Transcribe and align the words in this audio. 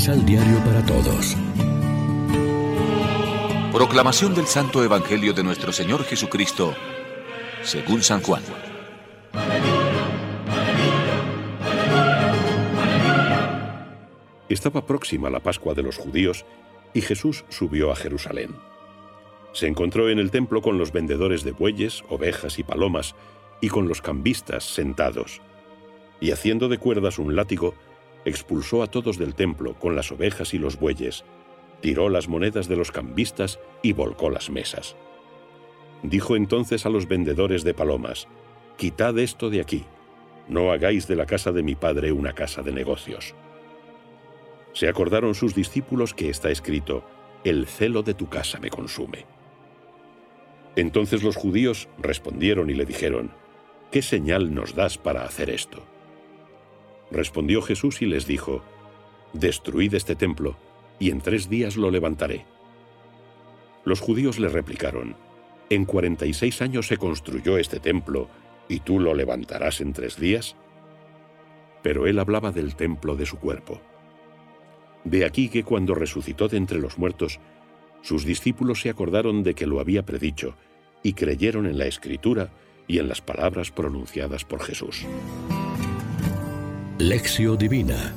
Misal 0.00 0.24
Diario 0.24 0.56
para 0.64 0.82
Todos. 0.86 1.36
Proclamación 3.70 4.34
del 4.34 4.46
Santo 4.46 4.82
Evangelio 4.82 5.34
de 5.34 5.44
nuestro 5.44 5.72
Señor 5.72 6.04
Jesucristo, 6.04 6.74
según 7.60 8.02
San 8.02 8.22
Juan. 8.22 8.42
Estaba 14.48 14.86
próxima 14.86 15.28
la 15.28 15.40
Pascua 15.40 15.74
de 15.74 15.82
los 15.82 15.98
judíos 15.98 16.46
y 16.94 17.02
Jesús 17.02 17.44
subió 17.50 17.92
a 17.92 17.96
Jerusalén. 17.96 18.56
Se 19.52 19.66
encontró 19.66 20.08
en 20.08 20.18
el 20.18 20.30
templo 20.30 20.62
con 20.62 20.78
los 20.78 20.92
vendedores 20.92 21.44
de 21.44 21.52
bueyes, 21.52 22.04
ovejas 22.08 22.58
y 22.58 22.62
palomas, 22.62 23.14
y 23.60 23.68
con 23.68 23.86
los 23.86 24.00
cambistas 24.00 24.64
sentados. 24.64 25.42
Y 26.22 26.30
haciendo 26.30 26.70
de 26.70 26.78
cuerdas 26.78 27.18
un 27.18 27.36
látigo, 27.36 27.74
expulsó 28.24 28.82
a 28.82 28.86
todos 28.86 29.18
del 29.18 29.34
templo 29.34 29.74
con 29.78 29.96
las 29.96 30.12
ovejas 30.12 30.54
y 30.54 30.58
los 30.58 30.78
bueyes, 30.78 31.24
tiró 31.80 32.08
las 32.08 32.28
monedas 32.28 32.68
de 32.68 32.76
los 32.76 32.92
cambistas 32.92 33.58
y 33.82 33.92
volcó 33.92 34.30
las 34.30 34.50
mesas. 34.50 34.96
Dijo 36.02 36.36
entonces 36.36 36.86
a 36.86 36.90
los 36.90 37.08
vendedores 37.08 37.64
de 37.64 37.74
palomas, 37.74 38.28
Quitad 38.76 39.18
esto 39.18 39.50
de 39.50 39.60
aquí, 39.60 39.84
no 40.48 40.72
hagáis 40.72 41.06
de 41.06 41.16
la 41.16 41.26
casa 41.26 41.52
de 41.52 41.62
mi 41.62 41.74
padre 41.74 42.12
una 42.12 42.32
casa 42.32 42.62
de 42.62 42.72
negocios. 42.72 43.34
Se 44.72 44.88
acordaron 44.88 45.34
sus 45.34 45.54
discípulos 45.54 46.14
que 46.14 46.30
está 46.30 46.50
escrito, 46.50 47.04
El 47.44 47.66
celo 47.66 48.02
de 48.02 48.14
tu 48.14 48.28
casa 48.28 48.58
me 48.58 48.70
consume. 48.70 49.26
Entonces 50.76 51.22
los 51.22 51.36
judíos 51.36 51.88
respondieron 51.98 52.70
y 52.70 52.74
le 52.74 52.86
dijeron, 52.86 53.32
¿Qué 53.90 54.02
señal 54.02 54.54
nos 54.54 54.74
das 54.74 54.98
para 54.98 55.24
hacer 55.24 55.50
esto? 55.50 55.82
Respondió 57.10 57.62
Jesús 57.62 58.02
y 58.02 58.06
les 58.06 58.26
dijo, 58.26 58.62
Destruid 59.32 59.94
este 59.94 60.16
templo, 60.16 60.56
y 60.98 61.10
en 61.10 61.20
tres 61.20 61.48
días 61.48 61.76
lo 61.76 61.90
levantaré. 61.90 62.44
Los 63.84 64.00
judíos 64.00 64.38
le 64.38 64.48
replicaron, 64.48 65.16
¿En 65.70 65.84
cuarenta 65.84 66.26
y 66.26 66.34
seis 66.34 66.62
años 66.62 66.88
se 66.88 66.96
construyó 66.96 67.56
este 67.56 67.80
templo, 67.80 68.28
y 68.68 68.80
tú 68.80 69.00
lo 69.00 69.14
levantarás 69.14 69.80
en 69.80 69.92
tres 69.92 70.18
días? 70.18 70.56
Pero 71.82 72.06
él 72.06 72.18
hablaba 72.18 72.52
del 72.52 72.76
templo 72.76 73.16
de 73.16 73.26
su 73.26 73.38
cuerpo. 73.38 73.80
De 75.04 75.24
aquí 75.24 75.48
que 75.48 75.64
cuando 75.64 75.94
resucitó 75.94 76.48
de 76.48 76.58
entre 76.58 76.78
los 76.78 76.98
muertos, 76.98 77.40
sus 78.02 78.24
discípulos 78.24 78.80
se 78.80 78.90
acordaron 78.90 79.42
de 79.42 79.54
que 79.54 79.66
lo 79.66 79.80
había 79.80 80.04
predicho, 80.04 80.56
y 81.02 81.14
creyeron 81.14 81.66
en 81.66 81.78
la 81.78 81.86
Escritura 81.86 82.50
y 82.86 82.98
en 82.98 83.08
las 83.08 83.20
palabras 83.20 83.70
pronunciadas 83.70 84.44
por 84.44 84.62
Jesús. 84.62 85.06
Lección 87.00 87.56
Divina 87.56 88.14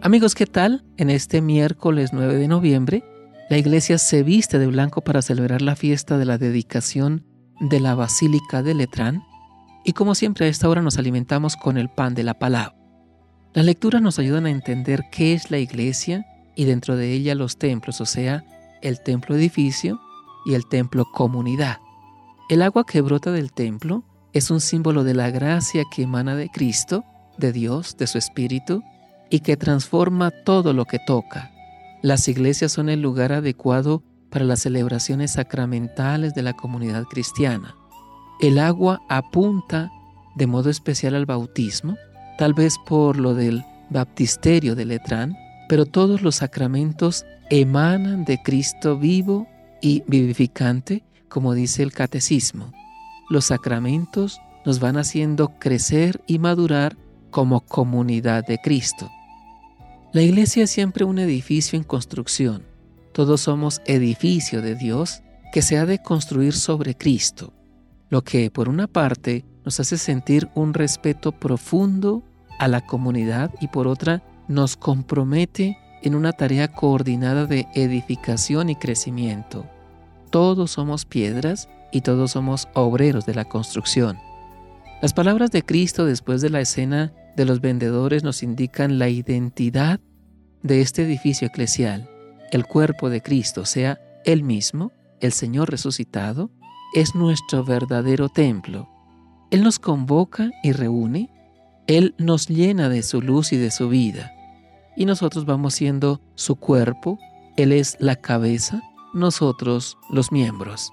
Amigos, 0.00 0.34
¿qué 0.34 0.46
tal? 0.46 0.84
En 0.96 1.08
este 1.08 1.40
miércoles 1.40 2.10
9 2.12 2.34
de 2.34 2.48
noviembre, 2.48 3.04
la 3.48 3.58
iglesia 3.58 3.96
se 3.96 4.24
viste 4.24 4.58
de 4.58 4.66
blanco 4.66 5.02
para 5.02 5.22
celebrar 5.22 5.62
la 5.62 5.76
fiesta 5.76 6.18
de 6.18 6.24
la 6.24 6.36
dedicación 6.36 7.24
de 7.60 7.78
la 7.78 7.94
Basílica 7.94 8.64
de 8.64 8.74
Letrán 8.74 9.22
y 9.84 9.92
como 9.92 10.16
siempre 10.16 10.46
a 10.46 10.48
esta 10.48 10.68
hora 10.68 10.82
nos 10.82 10.98
alimentamos 10.98 11.54
con 11.54 11.78
el 11.78 11.88
pan 11.88 12.16
de 12.16 12.24
la 12.24 12.34
palabra. 12.34 12.74
Las 13.52 13.64
lecturas 13.64 14.02
nos 14.02 14.18
ayudan 14.18 14.46
a 14.46 14.50
entender 14.50 15.04
qué 15.12 15.34
es 15.34 15.52
la 15.52 15.58
iglesia 15.58 16.26
y 16.56 16.64
dentro 16.64 16.96
de 16.96 17.12
ella 17.12 17.36
los 17.36 17.56
templos, 17.56 18.00
o 18.00 18.06
sea, 18.06 18.44
el 18.82 19.00
templo 19.00 19.36
edificio 19.36 20.00
y 20.44 20.54
el 20.54 20.66
templo 20.68 21.04
comunidad. 21.04 21.78
El 22.48 22.62
agua 22.62 22.84
que 22.84 23.00
brota 23.00 23.30
del 23.30 23.52
templo 23.52 24.04
es 24.34 24.50
un 24.50 24.60
símbolo 24.60 25.04
de 25.04 25.14
la 25.14 25.30
gracia 25.30 25.84
que 25.90 26.02
emana 26.02 26.34
de 26.34 26.50
Cristo, 26.50 27.04
de 27.38 27.52
Dios, 27.52 27.96
de 27.96 28.08
su 28.08 28.18
Espíritu, 28.18 28.82
y 29.30 29.40
que 29.40 29.56
transforma 29.56 30.30
todo 30.30 30.72
lo 30.72 30.84
que 30.84 30.98
toca. 30.98 31.52
Las 32.02 32.28
iglesias 32.28 32.72
son 32.72 32.88
el 32.88 33.00
lugar 33.00 33.32
adecuado 33.32 34.02
para 34.30 34.44
las 34.44 34.60
celebraciones 34.60 35.32
sacramentales 35.32 36.34
de 36.34 36.42
la 36.42 36.52
comunidad 36.52 37.04
cristiana. 37.04 37.76
El 38.40 38.58
agua 38.58 39.00
apunta 39.08 39.90
de 40.34 40.48
modo 40.48 40.68
especial 40.68 41.14
al 41.14 41.26
bautismo, 41.26 41.96
tal 42.36 42.54
vez 42.54 42.74
por 42.84 43.16
lo 43.16 43.34
del 43.34 43.64
baptisterio 43.90 44.74
de 44.74 44.84
Letrán, 44.84 45.36
pero 45.68 45.86
todos 45.86 46.22
los 46.22 46.36
sacramentos 46.36 47.24
emanan 47.50 48.24
de 48.24 48.42
Cristo 48.42 48.98
vivo 48.98 49.46
y 49.80 50.02
vivificante, 50.08 51.04
como 51.28 51.54
dice 51.54 51.84
el 51.84 51.92
catecismo. 51.92 52.72
Los 53.28 53.46
sacramentos 53.46 54.40
nos 54.64 54.80
van 54.80 54.96
haciendo 54.96 55.58
crecer 55.58 56.22
y 56.26 56.38
madurar 56.38 56.96
como 57.30 57.60
comunidad 57.60 58.46
de 58.46 58.58
Cristo. 58.58 59.10
La 60.12 60.22
iglesia 60.22 60.64
es 60.64 60.70
siempre 60.70 61.04
un 61.04 61.18
edificio 61.18 61.76
en 61.76 61.84
construcción. 61.84 62.62
Todos 63.12 63.42
somos 63.42 63.82
edificio 63.86 64.62
de 64.62 64.74
Dios 64.74 65.22
que 65.52 65.62
se 65.62 65.78
ha 65.78 65.86
de 65.86 66.00
construir 66.00 66.52
sobre 66.52 66.96
Cristo, 66.96 67.52
lo 68.10 68.22
que 68.22 68.50
por 68.50 68.68
una 68.68 68.86
parte 68.86 69.44
nos 69.64 69.80
hace 69.80 69.98
sentir 69.98 70.48
un 70.54 70.74
respeto 70.74 71.32
profundo 71.32 72.22
a 72.58 72.68
la 72.68 72.84
comunidad 72.86 73.50
y 73.60 73.68
por 73.68 73.88
otra 73.88 74.22
nos 74.48 74.76
compromete 74.76 75.78
en 76.02 76.14
una 76.14 76.32
tarea 76.32 76.68
coordinada 76.68 77.46
de 77.46 77.66
edificación 77.74 78.68
y 78.68 78.76
crecimiento. 78.76 79.64
Todos 80.30 80.72
somos 80.72 81.04
piedras 81.04 81.68
y 81.94 82.02
todos 82.02 82.32
somos 82.32 82.68
obreros 82.74 83.24
de 83.24 83.34
la 83.34 83.46
construcción. 83.46 84.18
Las 85.00 85.14
palabras 85.14 85.50
de 85.50 85.62
Cristo 85.62 86.04
después 86.04 86.42
de 86.42 86.50
la 86.50 86.60
escena 86.60 87.12
de 87.36 87.46
los 87.46 87.62
vendedores 87.62 88.22
nos 88.22 88.42
indican 88.42 88.98
la 88.98 89.08
identidad 89.08 90.00
de 90.62 90.82
este 90.82 91.04
edificio 91.04 91.48
eclesial. 91.48 92.10
El 92.52 92.66
cuerpo 92.66 93.08
de 93.08 93.22
Cristo, 93.22 93.64
sea 93.64 93.98
Él 94.26 94.42
mismo, 94.42 94.92
el 95.20 95.32
Señor 95.32 95.70
resucitado, 95.70 96.50
es 96.94 97.14
nuestro 97.14 97.64
verdadero 97.64 98.28
templo. 98.28 98.88
Él 99.50 99.62
nos 99.62 99.78
convoca 99.78 100.50
y 100.62 100.72
reúne, 100.72 101.30
Él 101.86 102.14
nos 102.18 102.48
llena 102.48 102.90
de 102.90 103.02
su 103.02 103.22
luz 103.22 103.52
y 103.52 103.56
de 103.56 103.70
su 103.70 103.88
vida 103.88 104.34
y 104.96 105.06
nosotros 105.06 105.44
vamos 105.44 105.74
siendo 105.74 106.20
su 106.34 106.56
cuerpo, 106.56 107.18
Él 107.56 107.72
es 107.72 107.96
la 108.00 108.16
cabeza, 108.16 108.82
nosotros 109.12 109.98
los 110.10 110.32
miembros. 110.32 110.92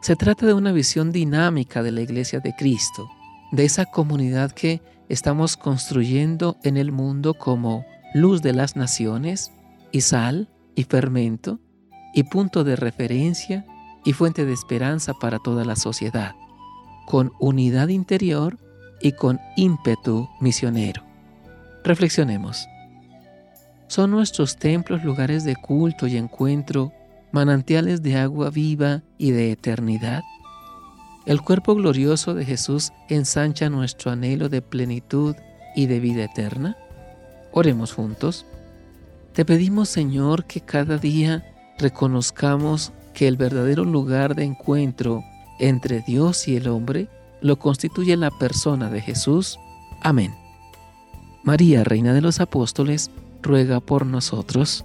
Se 0.00 0.16
trata 0.16 0.46
de 0.46 0.54
una 0.54 0.72
visión 0.72 1.12
dinámica 1.12 1.82
de 1.82 1.92
la 1.92 2.00
iglesia 2.00 2.40
de 2.40 2.54
Cristo, 2.54 3.08
de 3.52 3.64
esa 3.64 3.86
comunidad 3.86 4.52
que 4.52 4.82
estamos 5.08 5.56
construyendo 5.56 6.56
en 6.62 6.76
el 6.76 6.92
mundo 6.92 7.34
como 7.34 7.84
luz 8.14 8.42
de 8.42 8.52
las 8.52 8.76
naciones 8.76 9.52
y 9.92 10.02
sal 10.02 10.48
y 10.74 10.84
fermento 10.84 11.58
y 12.14 12.24
punto 12.24 12.64
de 12.64 12.76
referencia 12.76 13.66
y 14.04 14.12
fuente 14.12 14.44
de 14.44 14.52
esperanza 14.52 15.14
para 15.14 15.38
toda 15.38 15.64
la 15.64 15.76
sociedad, 15.76 16.34
con 17.06 17.32
unidad 17.40 17.88
interior 17.88 18.58
y 19.00 19.12
con 19.12 19.40
ímpetu 19.56 20.28
misionero. 20.40 21.02
Reflexionemos. 21.84 22.66
Son 23.88 24.10
nuestros 24.10 24.56
templos 24.56 25.04
lugares 25.04 25.44
de 25.44 25.56
culto 25.56 26.06
y 26.06 26.16
encuentro, 26.16 26.92
manantiales 27.32 28.02
de 28.02 28.16
agua 28.16 28.50
viva 28.50 29.02
y 29.18 29.30
de 29.30 29.52
eternidad. 29.52 30.22
El 31.26 31.42
cuerpo 31.42 31.74
glorioso 31.74 32.34
de 32.34 32.44
Jesús 32.44 32.92
ensancha 33.08 33.68
nuestro 33.68 34.12
anhelo 34.12 34.48
de 34.48 34.62
plenitud 34.62 35.34
y 35.74 35.86
de 35.86 36.00
vida 36.00 36.24
eterna. 36.24 36.76
Oremos 37.52 37.92
juntos. 37.92 38.46
Te 39.32 39.44
pedimos, 39.44 39.88
Señor, 39.88 40.44
que 40.44 40.60
cada 40.60 40.98
día 40.98 41.44
reconozcamos 41.78 42.92
que 43.12 43.28
el 43.28 43.36
verdadero 43.36 43.84
lugar 43.84 44.34
de 44.34 44.44
encuentro 44.44 45.24
entre 45.58 46.00
Dios 46.00 46.48
y 46.48 46.56
el 46.56 46.68
hombre 46.68 47.08
lo 47.40 47.58
constituye 47.58 48.16
la 48.16 48.30
persona 48.30 48.88
de 48.90 49.00
Jesús. 49.00 49.58
Amén. 50.02 50.34
María, 51.42 51.84
Reina 51.84 52.12
de 52.12 52.20
los 52.20 52.40
Apóstoles, 52.40 53.10
ruega 53.42 53.80
por 53.80 54.06
nosotros. 54.06 54.84